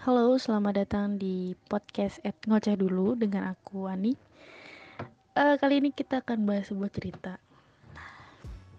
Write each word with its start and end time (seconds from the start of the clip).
Halo, 0.00 0.32
selamat 0.40 0.80
datang 0.80 1.20
di 1.20 1.52
podcast 1.68 2.24
at 2.24 2.32
ngoceh 2.48 2.72
dulu 2.72 3.20
dengan 3.20 3.52
aku 3.52 3.84
Ani. 3.84 4.16
Uh, 5.36 5.60
kali 5.60 5.76
ini 5.76 5.92
kita 5.92 6.24
akan 6.24 6.48
bahas 6.48 6.72
sebuah 6.72 6.88
cerita 6.88 7.36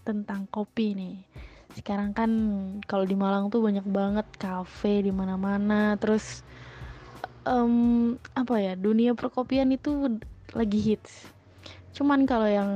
tentang 0.01 0.49
kopi 0.49 0.97
nih. 0.97 1.21
Sekarang 1.77 2.17
kan 2.17 2.31
kalau 2.89 3.05
di 3.05 3.13
Malang 3.13 3.53
tuh 3.53 3.61
banyak 3.61 3.85
banget 3.85 4.25
kafe 4.41 5.05
di 5.05 5.13
mana-mana. 5.13 5.93
Terus 6.01 6.41
um, 7.45 8.17
apa 8.33 8.57
ya 8.57 8.73
dunia 8.73 9.13
perkopian 9.13 9.69
itu 9.69 10.17
lagi 10.57 10.81
hits. 10.81 11.29
Cuman 11.93 12.25
kalau 12.25 12.49
yang 12.49 12.71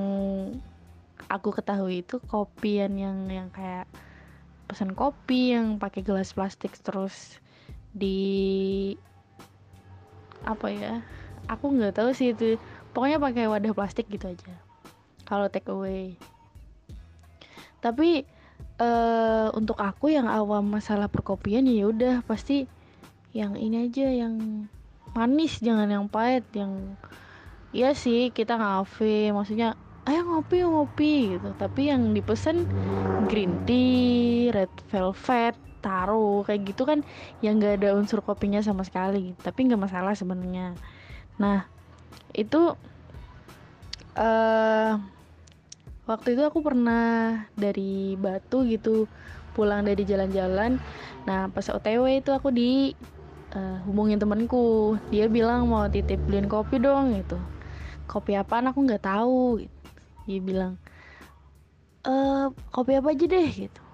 aku 1.33 1.49
ketahui 1.49 2.05
itu 2.05 2.21
kopian 2.29 2.93
yang 2.93 3.25
yang 3.25 3.49
kayak 3.49 3.89
pesan 4.69 4.93
kopi 4.93 5.57
yang 5.57 5.81
pakai 5.81 6.05
gelas 6.05 6.37
plastik 6.37 6.77
terus 6.85 7.41
di 7.95 8.19
apa 10.43 10.67
ya 10.67 10.99
aku 11.47 11.71
nggak 11.71 11.95
tahu 11.95 12.11
sih 12.11 12.35
itu. 12.35 12.59
Pokoknya 12.91 13.19
pakai 13.19 13.51
wadah 13.51 13.75
plastik 13.75 14.07
gitu 14.07 14.31
aja 14.31 14.55
kalau 15.27 15.49
take 15.51 15.67
away. 15.67 16.15
Tapi 17.83 18.23
uh, 18.79 19.51
untuk 19.51 19.75
aku 19.75 20.15
yang 20.15 20.31
awam 20.31 20.63
masalah 20.69 21.11
perkopian 21.11 21.67
ya 21.67 21.91
udah 21.91 22.23
pasti 22.23 22.71
yang 23.35 23.59
ini 23.59 23.91
aja 23.91 24.07
yang 24.07 24.65
manis 25.11 25.59
jangan 25.59 25.91
yang 25.91 26.07
pahit 26.07 26.47
yang 26.55 26.95
ya 27.75 27.91
sih 27.91 28.31
kita 28.31 28.55
ngafe 28.55 29.35
maksudnya 29.35 29.75
ayo 30.07 30.23
ngopi 30.23 30.63
ngopi 30.63 31.13
gitu. 31.35 31.51
Tapi 31.59 31.91
yang 31.91 32.15
dipesan 32.15 32.63
green 33.27 33.59
tea 33.67 34.55
red 34.55 34.71
velvet 34.87 35.57
taruh 35.85 36.41
kayak 36.41 36.73
gitu 36.73 36.89
kan 36.89 37.05
yang 37.45 37.61
gak 37.61 37.77
ada 37.81 37.93
unsur 37.93 38.25
kopinya 38.25 38.57
sama 38.65 38.81
sekali 38.81 39.37
tapi 39.45 39.69
nggak 39.69 39.81
masalah 39.85 40.17
sebenarnya. 40.17 40.73
Nah 41.37 41.69
itu 42.33 42.73
uh, 44.17 44.91
waktu 46.09 46.27
itu 46.33 46.41
aku 46.41 46.65
pernah 46.65 47.45
dari 47.53 48.17
Batu 48.17 48.65
gitu 48.65 49.05
pulang 49.53 49.85
dari 49.85 50.01
jalan-jalan. 50.01 50.81
Nah 51.29 51.47
pas 51.53 51.69
OTW 51.69 52.25
itu 52.25 52.33
aku 52.33 52.49
di 52.49 52.97
uh, 53.53 53.77
hubungin 53.85 54.17
temanku. 54.17 54.97
Dia 55.13 55.29
bilang 55.29 55.69
mau 55.69 55.85
titip 55.85 56.17
beliin 56.25 56.49
kopi 56.49 56.81
dong 56.81 57.13
gitu. 57.21 57.37
Kopi 58.09 58.33
apa 58.33 58.65
aku 58.65 58.79
nggak 58.81 59.05
tahu 59.05 59.61
gitu. 59.61 59.73
dia 60.25 60.41
bilang 60.41 60.73
e, 62.05 62.13
kopi 62.73 62.97
apa 62.97 63.13
aja 63.13 63.25
deh 63.25 63.49
gitu 63.49 63.84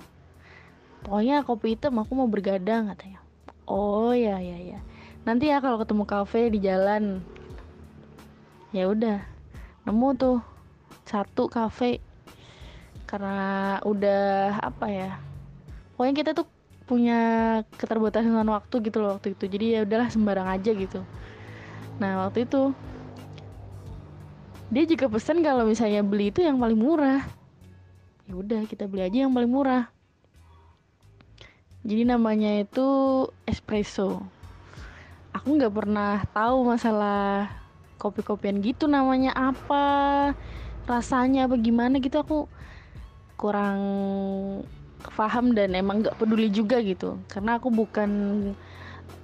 pokoknya 1.05 1.43
kopi 1.43 1.75
hitam 1.75 1.99
aku 1.99 2.11
mau 2.13 2.29
bergadang 2.29 2.89
katanya. 2.93 3.19
Oh 3.67 4.15
ya 4.15 4.39
ya 4.39 4.57
ya. 4.57 4.79
Nanti 5.27 5.51
ya 5.51 5.61
kalau 5.61 5.77
ketemu 5.81 6.03
kafe 6.07 6.49
di 6.49 6.59
jalan. 6.63 7.21
Ya 8.71 8.87
udah 8.87 9.19
nemu 9.83 10.09
tuh 10.15 10.37
satu 11.03 11.51
kafe. 11.51 11.99
Karena 13.09 13.75
udah 13.83 14.55
apa 14.63 14.87
ya 14.87 15.11
pokoknya 15.99 16.15
kita 16.15 16.31
tuh 16.31 16.47
punya 16.87 17.19
keterbatasan 17.75 18.47
waktu 18.47 18.75
gitu 18.87 19.03
loh 19.03 19.19
waktu 19.19 19.35
itu. 19.35 19.45
Jadi 19.51 19.65
ya 19.75 19.79
udahlah 19.83 20.07
sembarang 20.07 20.47
aja 20.47 20.71
gitu. 20.71 21.03
Nah 21.99 22.23
waktu 22.25 22.47
itu 22.47 22.71
dia 24.71 24.87
juga 24.87 25.11
pesan 25.11 25.43
kalau 25.43 25.67
misalnya 25.67 25.99
beli 25.99 26.31
itu 26.31 26.39
yang 26.39 26.55
paling 26.55 26.79
murah. 26.79 27.27
Ya 28.31 28.33
udah 28.39 28.63
kita 28.63 28.87
beli 28.87 29.03
aja 29.03 29.27
yang 29.27 29.35
paling 29.35 29.51
murah 29.51 29.90
jadi 31.81 32.13
namanya 32.13 32.61
itu 32.61 32.87
espresso. 33.49 34.21
Aku 35.33 35.57
nggak 35.57 35.73
pernah 35.73 36.21
tahu 36.29 36.69
masalah 36.69 37.49
kopi-kopian 37.97 38.61
gitu 38.61 38.85
namanya 38.85 39.33
apa 39.33 39.85
rasanya 40.85 41.49
apa 41.49 41.57
gimana 41.57 41.97
gitu. 41.97 42.21
Aku 42.21 42.45
kurang 43.33 43.81
paham 45.17 45.57
dan 45.57 45.73
emang 45.73 46.05
nggak 46.05 46.21
peduli 46.21 46.53
juga 46.53 46.77
gitu. 46.85 47.17
Karena 47.25 47.57
aku 47.57 47.73
bukan 47.73 48.11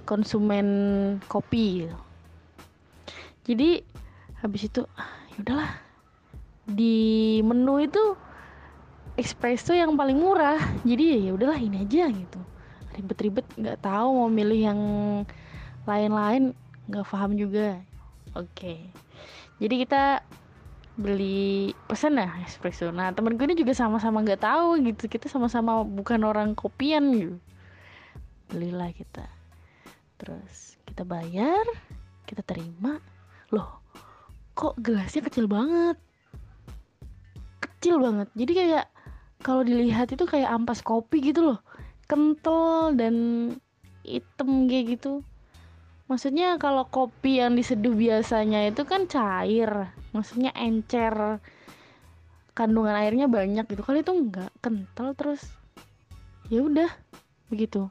konsumen 0.02 0.66
kopi. 1.30 1.86
Jadi 3.46 3.86
habis 4.42 4.66
itu 4.66 4.82
ya 5.36 5.38
udahlah. 5.46 5.70
Di 6.68 7.38
menu 7.46 7.80
itu 7.80 8.18
espresso 9.18 9.74
yang 9.74 9.98
paling 9.98 10.16
murah. 10.16 10.62
Jadi 10.86 11.26
ya 11.26 11.34
udahlah 11.34 11.58
ini 11.58 11.82
aja 11.82 12.06
gitu. 12.06 12.40
Ribet-ribet 12.94 13.46
nggak 13.58 13.82
tahu 13.82 14.08
mau 14.14 14.30
milih 14.30 14.60
yang 14.70 14.80
lain-lain 15.84 16.54
nggak 16.86 17.06
paham 17.10 17.34
juga. 17.34 17.82
Oke. 18.38 18.54
Okay. 18.54 18.80
jadi 19.58 19.74
kita 19.82 20.02
beli 20.98 21.74
pesan 21.90 22.18
lah 22.18 22.30
espresso. 22.46 22.90
Nah 22.94 23.10
temen 23.10 23.34
gue 23.34 23.46
ini 23.46 23.58
juga 23.58 23.74
sama-sama 23.74 24.22
nggak 24.22 24.42
tahu 24.42 24.78
gitu. 24.86 25.10
Kita 25.10 25.26
sama-sama 25.26 25.82
bukan 25.82 26.22
orang 26.22 26.54
kopian 26.54 27.10
gitu. 27.14 27.36
Belilah 28.54 28.94
kita. 28.94 29.26
Terus 30.18 30.78
kita 30.86 31.02
bayar 31.02 31.62
kita 32.26 32.46
terima. 32.46 33.02
Loh 33.50 33.82
kok 34.58 34.74
gelasnya 34.78 35.22
kecil 35.26 35.46
banget? 35.46 35.98
Kecil 37.62 38.02
banget. 38.02 38.28
Jadi 38.34 38.52
kayak 38.54 38.86
kalau 39.38 39.62
dilihat 39.62 40.10
itu 40.10 40.26
kayak 40.26 40.50
ampas 40.50 40.82
kopi 40.82 41.22
gitu 41.22 41.54
loh. 41.54 41.58
Kental 42.10 42.96
dan 42.98 43.14
hitam 44.02 44.66
kayak 44.66 44.98
gitu. 44.98 45.22
Maksudnya 46.08 46.56
kalau 46.56 46.88
kopi 46.88 47.38
yang 47.38 47.52
diseduh 47.52 47.92
biasanya 47.92 48.64
itu 48.72 48.82
kan 48.88 49.04
cair 49.06 49.92
maksudnya 50.10 50.50
encer. 50.56 51.38
Kandungan 52.56 52.96
airnya 52.96 53.30
banyak 53.30 53.68
gitu. 53.70 53.84
Kali 53.86 54.02
itu 54.02 54.10
enggak 54.10 54.50
kental 54.58 55.14
terus 55.14 55.44
ya 56.50 56.64
udah 56.64 56.90
begitu. 57.52 57.86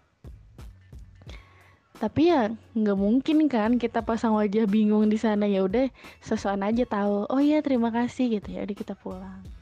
Tapi 1.98 2.30
ya 2.30 2.54
nggak 2.78 2.98
mungkin 2.98 3.50
kan 3.50 3.82
kita 3.82 4.04
pasang 4.04 4.36
wajah 4.36 4.68
bingung 4.68 5.08
di 5.08 5.16
sana. 5.16 5.48
Ya 5.48 5.64
udah 5.64 5.88
sesuatu 6.20 6.60
aja 6.60 6.84
tahu. 6.84 7.30
Oh 7.32 7.40
iya 7.42 7.64
terima 7.64 7.94
kasih 7.94 8.42
gitu 8.42 8.52
ya. 8.52 8.68
Udah 8.68 8.76
kita 8.76 8.94
pulang 8.98 9.57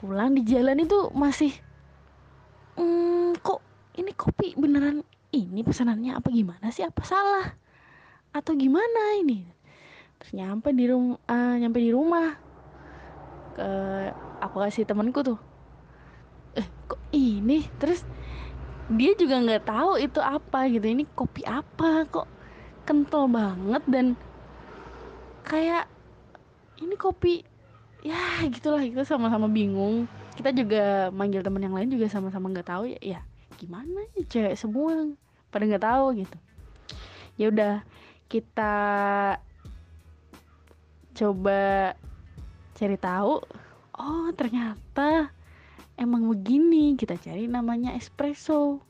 pulang 0.00 0.32
di 0.32 0.40
jalan 0.48 0.80
itu 0.80 1.12
masih 1.12 1.52
hmm, 2.80 3.36
kok 3.44 3.60
ini 4.00 4.16
kopi 4.16 4.56
beneran 4.56 5.04
ini 5.30 5.60
pesanannya 5.60 6.16
apa 6.16 6.32
gimana 6.32 6.72
sih? 6.72 6.88
Apa 6.88 7.04
salah? 7.04 7.52
Atau 8.32 8.56
gimana 8.56 9.20
ini? 9.20 9.44
Terus 10.16 10.32
nyampe 10.40 10.72
di 10.72 10.88
rumah 10.88 11.20
uh, 11.28 11.54
nyampe 11.60 11.78
di 11.84 11.90
rumah 11.92 12.32
ke 13.52 13.68
aku 14.40 14.56
kasih 14.64 14.88
temanku 14.88 15.20
tuh 15.20 15.38
eh 16.56 16.66
kok 16.88 17.00
ini? 17.12 17.68
Terus 17.76 18.00
dia 18.90 19.12
juga 19.14 19.36
nggak 19.38 19.68
tahu 19.68 20.00
itu 20.00 20.18
apa 20.18 20.66
gitu 20.72 20.86
ini 20.88 21.04
kopi 21.12 21.44
apa? 21.44 22.08
Kok 22.08 22.28
kental 22.88 23.28
banget? 23.28 23.82
Dan 23.84 24.06
kayak 25.44 25.86
ini 26.80 26.96
kopi 26.96 27.49
ya 28.00 28.44
gitulah. 28.48 28.80
Kita 28.82 29.04
sama-sama 29.04 29.46
bingung. 29.46 30.08
Kita 30.36 30.50
juga 30.54 31.12
manggil 31.12 31.44
teman 31.44 31.64
yang 31.64 31.76
lain 31.76 31.90
juga 31.92 32.06
sama-sama 32.08 32.48
nggak 32.52 32.68
tahu. 32.68 32.84
Ya 32.96 33.00
ya 33.00 33.20
gimana 33.60 34.00
ya 34.16 34.24
cewek 34.24 34.56
semua? 34.56 35.12
Pada 35.52 35.68
nggak 35.68 35.84
tahu 35.84 36.24
gitu. 36.24 36.36
Ya 37.36 37.46
udah 37.52 37.74
kita 38.30 38.74
coba 41.16 41.92
cari 42.76 42.96
tahu. 42.96 43.34
Oh 44.00 44.28
ternyata 44.32 45.28
emang 46.00 46.24
begini. 46.30 46.96
Kita 46.96 47.20
cari 47.20 47.44
namanya 47.44 47.92
espresso. 47.92 48.80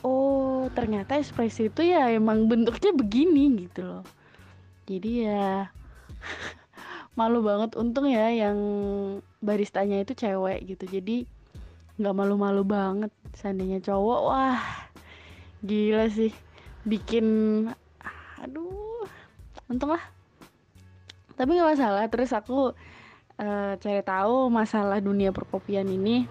Oh 0.00 0.70
ternyata 0.72 1.18
espresso 1.18 1.66
itu 1.66 1.82
ya 1.84 2.08
emang 2.08 2.48
bentuknya 2.48 2.94
begini 2.94 3.68
gitu 3.68 3.84
loh. 3.84 4.04
Jadi 4.88 5.28
ya 5.28 5.68
malu 7.14 7.40
banget. 7.40 7.76
Untung 7.78 8.10
ya 8.10 8.28
yang 8.32 8.58
baristanya 9.40 10.02
itu 10.02 10.12
cewek 10.12 10.64
gitu. 10.68 10.84
Jadi 10.88 11.24
nggak 11.98 12.16
malu-malu 12.16 12.62
banget. 12.66 13.12
Seandainya 13.36 13.78
cowok 13.80 14.20
wah 14.26 14.60
gila 15.62 16.10
sih. 16.10 16.34
Bikin 16.84 17.26
aduh 18.38 19.06
untung 19.68 19.92
lah 19.92 20.04
tapi 21.38 21.54
nggak 21.54 21.78
masalah. 21.78 22.04
Terus 22.10 22.30
aku 22.34 22.74
uh, 23.38 23.72
cari 23.78 24.02
tahu 24.02 24.50
masalah 24.50 24.98
dunia 24.98 25.30
perkopian 25.30 25.86
ini. 25.86 26.26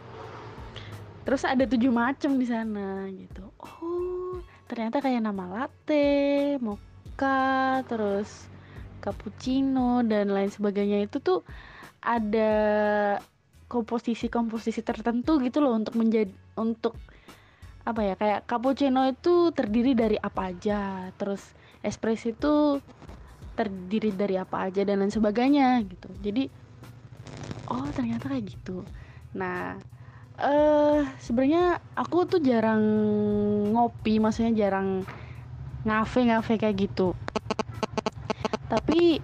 Terus 1.23 1.47
ada 1.47 1.63
tujuh 1.63 1.91
macam 1.91 2.35
di 2.35 2.45
sana 2.47 3.07
gitu. 3.11 3.47
Oh 3.63 4.43
ternyata 4.67 4.99
kayak 4.99 5.23
nama 5.23 5.47
latte 5.47 6.59
mocha 6.59 7.81
terus 7.87 8.51
cappuccino 9.07 10.03
dan 10.03 10.35
lain 10.35 10.51
sebagainya 10.51 11.07
itu 11.07 11.23
tuh 11.23 11.47
ada 12.03 12.51
komposisi-komposisi 13.71 14.83
tertentu 14.83 15.39
gitu 15.39 15.63
loh 15.63 15.79
untuk 15.79 15.95
menjadi 15.95 16.31
untuk 16.59 16.99
apa 17.87 18.03
ya 18.03 18.13
kayak 18.19 18.43
cappuccino 18.43 19.07
itu 19.07 19.55
terdiri 19.55 19.95
dari 19.95 20.19
apa 20.19 20.51
aja 20.51 21.07
terus 21.15 21.39
espresso 21.79 22.35
itu 22.35 22.53
terdiri 23.55 24.11
dari 24.11 24.35
apa 24.35 24.67
aja 24.67 24.83
dan 24.83 24.99
lain 24.99 25.09
sebagainya 25.09 25.87
gitu. 25.87 26.11
Jadi 26.19 26.51
oh 27.71 27.87
ternyata 27.95 28.27
kayak 28.27 28.43
gitu. 28.43 28.83
Nah 29.39 29.79
eh 30.37 30.45
uh, 30.45 31.01
sebenarnya 31.17 31.81
aku 31.97 32.29
tuh 32.29 32.37
jarang 32.43 32.83
ngopi 33.73 34.21
maksudnya 34.21 34.53
jarang 34.67 35.01
ngafe 35.81 36.29
ngafe 36.29 36.61
kayak 36.61 36.77
gitu 36.91 37.17
tapi 38.97 39.21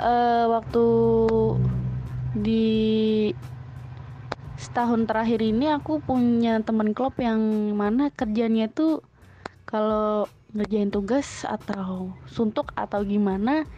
uh, 0.00 0.48
waktu 0.48 0.86
di 2.40 2.72
setahun 4.56 5.04
terakhir 5.04 5.44
ini 5.44 5.68
aku 5.68 6.00
punya 6.00 6.56
teman 6.64 6.96
klub 6.96 7.12
yang 7.20 7.36
mana 7.76 8.08
kerjanya 8.08 8.72
tuh 8.72 9.04
kalau 9.68 10.24
ngerjain 10.56 10.88
tugas 10.88 11.44
atau 11.44 12.16
suntuk 12.32 12.72
atau 12.72 13.04
gimana 13.04 13.68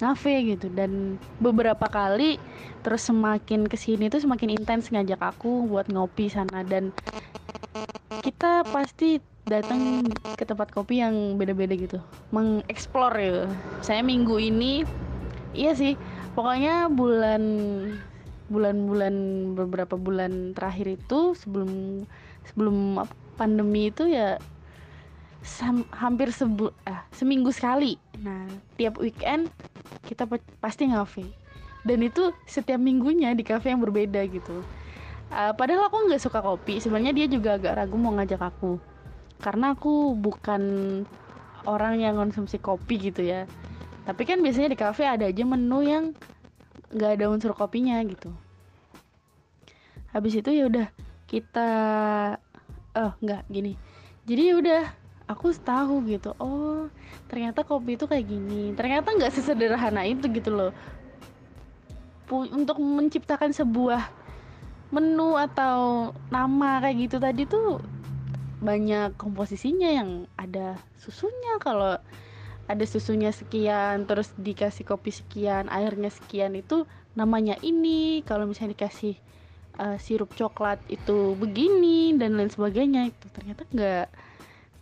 ngafe 0.00 0.56
gitu. 0.56 0.72
Dan 0.72 1.20
beberapa 1.36 1.84
kali 1.84 2.40
terus 2.80 3.04
semakin 3.04 3.68
ke 3.68 3.76
sini 3.76 4.08
tuh 4.08 4.24
semakin 4.24 4.56
intens 4.56 4.88
ngajak 4.88 5.20
aku 5.20 5.68
buat 5.68 5.92
ngopi 5.92 6.32
sana. 6.32 6.64
Dan 6.64 6.96
kita 8.24 8.64
pasti 8.72 9.20
datang 9.46 10.06
ke 10.38 10.44
tempat 10.46 10.70
kopi 10.70 11.02
yang 11.02 11.34
beda-beda 11.34 11.74
gitu. 11.74 11.98
Mengeksplor 12.30 13.12
ya. 13.18 13.50
Saya 13.82 14.00
minggu 14.06 14.38
ini 14.38 14.86
iya 15.52 15.74
sih 15.74 15.98
pokoknya 16.32 16.88
bulan 16.88 17.42
bulan-bulan 18.48 19.14
beberapa 19.56 19.96
bulan 19.96 20.52
terakhir 20.56 21.00
itu 21.00 21.34
sebelum 21.36 22.04
sebelum 22.48 23.00
pandemi 23.36 23.88
itu 23.88 24.08
ya 24.08 24.36
sam, 25.42 25.84
hampir 25.90 26.30
sebu 26.30 26.70
ah, 26.86 27.02
seminggu 27.10 27.50
sekali. 27.50 27.98
Nah 28.22 28.46
tiap 28.78 29.00
weekend 29.02 29.50
kita 30.06 30.28
pasti 30.62 30.86
ngafe. 30.86 31.26
Dan 31.82 31.98
itu 32.06 32.30
setiap 32.46 32.78
minggunya 32.78 33.34
di 33.34 33.42
kafe 33.42 33.74
yang 33.74 33.82
berbeda 33.82 34.22
gitu. 34.30 34.62
Uh, 35.34 35.50
padahal 35.58 35.90
aku 35.90 36.06
nggak 36.06 36.22
suka 36.22 36.38
kopi. 36.38 36.78
Sebenarnya 36.78 37.10
dia 37.10 37.26
juga 37.26 37.58
agak 37.58 37.74
ragu 37.74 37.98
mau 37.98 38.14
ngajak 38.14 38.38
aku 38.38 38.78
karena 39.42 39.74
aku 39.74 40.14
bukan 40.14 40.62
orang 41.66 41.98
yang 41.98 42.14
konsumsi 42.14 42.62
kopi 42.62 43.10
gitu 43.10 43.26
ya. 43.26 43.50
Tapi 44.06 44.22
kan 44.22 44.38
biasanya 44.38 44.70
di 44.70 44.78
kafe 44.78 45.02
ada 45.06 45.26
aja 45.26 45.42
menu 45.42 45.82
yang 45.82 46.14
nggak 46.94 47.18
ada 47.18 47.26
unsur 47.30 47.52
kopinya 47.54 47.98
gitu. 48.06 48.30
Habis 50.14 50.38
itu 50.38 50.50
ya 50.54 50.70
udah 50.70 50.86
kita 51.26 51.70
oh 52.94 53.12
nggak 53.18 53.42
gini. 53.50 53.74
Jadi 54.22 54.42
ya 54.46 54.54
udah 54.62 54.82
aku 55.26 55.54
tahu 55.58 56.06
gitu 56.06 56.34
oh 56.38 56.86
ternyata 57.26 57.66
kopi 57.66 57.98
itu 57.98 58.06
kayak 58.06 58.26
gini. 58.26 58.74
Ternyata 58.78 59.10
nggak 59.10 59.34
sesederhana 59.34 60.06
itu 60.06 60.30
gitu 60.30 60.54
loh. 60.54 60.72
Untuk 62.32 62.80
menciptakan 62.80 63.52
sebuah 63.52 64.08
menu 64.92 65.36
atau 65.40 66.12
nama 66.28 66.80
kayak 66.84 66.96
gitu 67.08 67.16
tadi 67.16 67.48
tuh 67.48 67.80
banyak 68.62 69.18
komposisinya 69.18 69.90
yang 69.90 70.30
ada 70.38 70.78
susunya. 71.02 71.58
Kalau 71.58 71.98
ada 72.70 72.84
susunya 72.86 73.34
sekian 73.34 74.06
terus 74.06 74.30
dikasih 74.38 74.86
kopi 74.86 75.10
sekian 75.10 75.66
airnya 75.66 76.08
sekian 76.08 76.54
itu 76.54 76.86
namanya 77.18 77.58
ini. 77.60 78.22
Kalau 78.22 78.46
misalnya 78.46 78.78
dikasih 78.78 79.18
uh, 79.82 79.98
sirup 79.98 80.32
coklat 80.38 80.78
itu 80.86 81.34
begini 81.34 82.14
dan 82.14 82.38
lain 82.38 82.48
sebagainya 82.48 83.10
itu 83.10 83.26
ternyata 83.34 83.66
nggak 83.68 84.06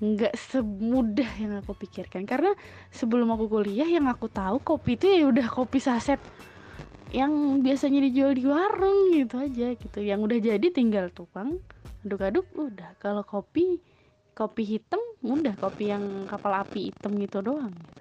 nggak 0.01 0.35
semudah 0.37 1.31
yang 1.41 1.53
aku 1.65 1.73
pikirkan. 1.73 2.29
Karena 2.29 2.53
sebelum 2.93 3.33
aku 3.33 3.49
kuliah 3.49 3.89
yang 3.89 4.07
aku 4.13 4.29
tahu 4.29 4.61
kopi 4.61 5.01
itu 5.01 5.09
ya 5.09 5.25
udah 5.25 5.49
kopi 5.49 5.81
saset 5.81 6.21
yang 7.11 7.63
biasanya 7.63 8.07
dijual 8.07 8.33
di 8.39 8.47
warung 8.47 9.11
gitu 9.15 9.43
aja 9.43 9.75
gitu. 9.75 9.99
Yang 9.99 10.21
udah 10.31 10.39
jadi 10.55 10.67
tinggal 10.71 11.07
tukang 11.11 11.59
aduk-aduk 12.07 12.47
udah. 12.55 12.95
Kalau 13.03 13.27
kopi 13.27 13.83
kopi 14.35 14.63
hitam 14.79 15.03
udah. 15.27 15.59
Kopi 15.59 15.91
yang 15.91 16.27
kapal 16.31 16.55
api 16.55 16.95
hitam 16.95 17.19
gitu 17.19 17.43
doang 17.43 17.75
gitu. 17.75 18.01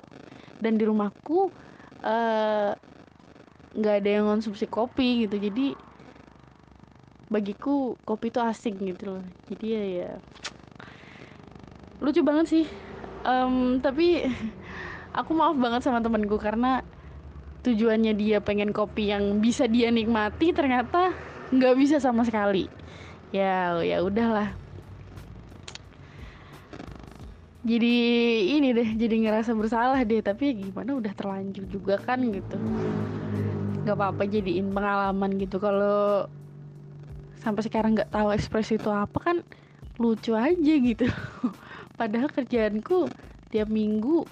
Dan 0.62 0.78
di 0.78 0.84
rumahku 0.86 1.50
eh, 2.06 2.72
nggak 3.74 3.96
uh, 3.96 4.00
ada 4.00 4.10
yang 4.10 4.30
konsumsi 4.30 4.70
kopi 4.70 5.26
gitu. 5.26 5.42
Jadi 5.42 5.74
bagiku 7.30 7.98
kopi 8.06 8.30
itu 8.30 8.40
asing 8.42 8.78
gitu 8.94 9.18
loh. 9.18 9.26
Jadi 9.50 9.66
ya, 9.70 9.84
ya 10.06 10.12
lucu 11.98 12.22
banget 12.22 12.46
sih. 12.46 12.66
Um, 13.26 13.82
tapi 13.82 14.24
aku 15.20 15.34
maaf 15.34 15.58
banget 15.58 15.82
sama 15.82 16.00
temenku 16.00 16.38
karena 16.38 16.86
tujuannya 17.60 18.16
dia 18.16 18.40
pengen 18.40 18.72
kopi 18.72 19.12
yang 19.12 19.44
bisa 19.44 19.68
dia 19.68 19.92
nikmati 19.92 20.56
ternyata 20.56 21.12
nggak 21.52 21.76
bisa 21.76 21.98
sama 22.00 22.24
sekali. 22.24 22.72
Ya 23.36 23.78
ya 23.84 24.00
udahlah. 24.02 24.56
Jadi 27.60 27.96
ini 28.56 28.72
deh 28.72 28.90
jadi 28.96 29.16
ngerasa 29.28 29.52
bersalah 29.52 30.00
deh 30.08 30.24
tapi 30.24 30.50
ya 30.50 30.54
gimana 30.56 30.96
udah 30.96 31.12
terlanjur 31.12 31.68
juga 31.68 32.00
kan 32.00 32.24
gitu. 32.32 32.56
Nggak 33.84 33.96
apa-apa 34.00 34.24
jadiin 34.24 34.72
pengalaman 34.72 35.36
gitu. 35.36 35.60
Kalau 35.60 36.32
sampai 37.44 37.62
sekarang 37.68 38.00
nggak 38.00 38.12
tahu 38.12 38.32
ekspresi 38.32 38.80
itu 38.80 38.88
apa 38.88 39.20
kan 39.20 39.38
lucu 40.00 40.32
aja 40.32 40.74
gitu. 40.80 41.06
Padahal 42.00 42.32
kerjaanku 42.32 43.12
tiap 43.52 43.68
minggu 43.68 44.24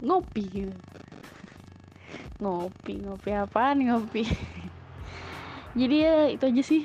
ngopi 0.00 0.44
gitu 0.48 0.93
ngopi 2.44 3.00
ngopi 3.00 3.30
apaan 3.32 3.80
ngopi. 3.88 4.28
Jadi 5.80 5.96
ya 5.96 6.16
itu 6.28 6.44
aja 6.44 6.62
sih. 6.62 6.82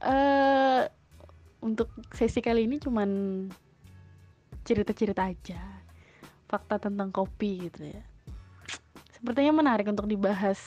Uh, 0.00 0.84
untuk 1.60 1.92
sesi 2.12 2.40
kali 2.40 2.68
ini 2.68 2.76
cuman 2.76 3.08
cerita-cerita 4.62 5.24
aja. 5.24 5.60
Fakta 6.46 6.76
tentang 6.76 7.08
kopi 7.08 7.72
gitu 7.72 7.88
ya. 7.88 8.04
Sepertinya 9.16 9.64
menarik 9.64 9.88
untuk 9.88 10.04
dibahas 10.04 10.60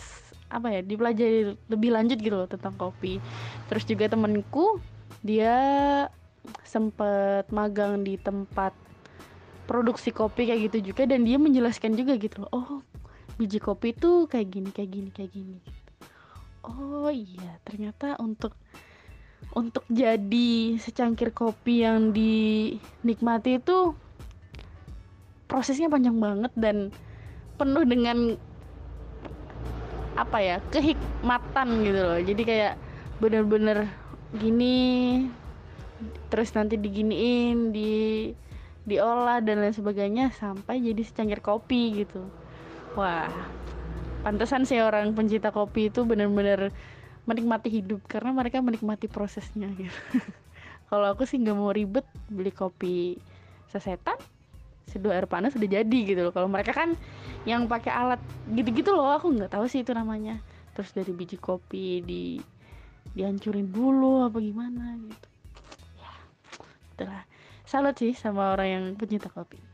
apa 0.53 0.69
ya 0.69 0.85
dipelajari 0.85 1.57
lebih 1.65 1.89
lanjut 1.93 2.17
gitu 2.17 2.33
loh 2.33 2.49
tentang 2.49 2.73
kopi. 2.75 3.21
Terus 3.69 3.85
juga 3.85 4.09
temenku 4.09 4.81
dia 5.23 5.55
sempet 6.67 7.47
magang 7.53 8.03
di 8.03 8.19
tempat 8.19 8.75
produksi 9.63 10.11
kopi 10.11 10.51
kayak 10.51 10.61
gitu 10.69 10.93
juga 10.93 11.07
dan 11.07 11.23
dia 11.23 11.39
menjelaskan 11.39 11.95
juga 11.95 12.19
gitu 12.19 12.43
loh 12.43 12.51
oh 12.51 12.69
biji 13.37 13.57
kopi 13.57 13.97
itu 13.97 14.29
kayak 14.29 14.47
gini 14.53 14.69
kayak 14.69 14.89
gini 14.93 15.09
kayak 15.09 15.31
gini. 15.33 15.57
Oh 16.63 17.11
iya 17.11 17.59
ternyata 17.67 18.15
untuk 18.21 18.55
untuk 19.53 19.83
jadi 19.91 20.79
secangkir 20.79 21.35
kopi 21.35 21.83
yang 21.85 22.15
dinikmati 22.15 23.59
itu 23.59 23.93
prosesnya 25.45 25.91
panjang 25.91 26.17
banget 26.17 26.53
dan 26.57 26.89
penuh 27.59 27.85
dengan 27.85 28.33
apa 30.13 30.37
ya 30.41 30.57
kehikmatan 30.69 31.67
gitu 31.85 31.99
loh. 31.99 32.19
Jadi 32.21 32.41
kayak 32.45 32.73
bener-bener 33.21 33.89
gini 34.33 35.25
terus 36.33 36.49
nanti 36.57 36.75
diginiin 36.81 37.69
di 37.69 37.93
diolah 38.83 39.39
dan 39.39 39.63
lain 39.63 39.71
sebagainya 39.71 40.33
sampai 40.35 40.81
jadi 40.81 41.01
secangkir 41.05 41.39
kopi 41.39 42.03
gitu 42.03 42.25
wah 42.93 43.29
pantesan 44.23 44.63
sih 44.63 44.79
orang 44.79 45.11
pencinta 45.11 45.51
kopi 45.51 45.91
itu 45.91 46.07
bener-bener 46.07 46.71
menikmati 47.23 47.71
hidup 47.71 48.03
karena 48.07 48.35
mereka 48.35 48.59
menikmati 48.59 49.07
prosesnya 49.07 49.67
gitu. 49.75 49.99
Kalau 50.89 51.11
aku 51.11 51.23
sih 51.27 51.39
nggak 51.39 51.57
mau 51.57 51.71
ribet 51.71 52.05
beli 52.29 52.51
kopi 52.51 53.17
sesetan 53.71 54.19
seduh 54.83 55.09
air 55.09 55.25
panas 55.25 55.55
sudah 55.55 55.65
jadi 55.65 55.99
gitu 56.05 56.21
loh. 56.21 56.33
Kalau 56.35 56.51
mereka 56.51 56.75
kan 56.75 56.93
yang 57.47 57.65
pakai 57.65 57.91
alat 57.91 58.21
gitu-gitu 58.51 58.93
loh 58.93 59.15
aku 59.15 59.31
nggak 59.33 59.51
tahu 59.55 59.65
sih 59.65 59.81
itu 59.81 59.95
namanya. 59.95 60.37
Terus 60.75 60.91
dari 60.91 61.11
biji 61.15 61.39
kopi 61.39 62.03
di 62.03 62.23
dihancurin 63.13 63.69
dulu 63.69 64.27
apa 64.27 64.37
gimana 64.37 64.99
gitu. 64.99 65.27
Ya 65.97 66.11
itulah. 66.95 67.23
Salut 67.63 67.95
sih 67.97 68.13
sama 68.13 68.53
orang 68.53 68.67
yang 68.69 68.83
pencinta 68.99 69.31
kopi. 69.31 69.72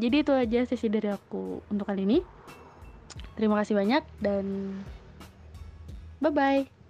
Jadi 0.00 0.16
itu 0.24 0.32
aja 0.32 0.60
sesi 0.64 0.88
dari 0.88 1.08
aku 1.10 1.64
untuk 1.68 1.84
kali 1.88 2.04
ini 2.06 2.18
terima 3.36 3.60
kasih 3.60 3.76
banyak 3.76 4.02
dan 4.22 4.44
Bye 6.22 6.30
bye. 6.30 6.81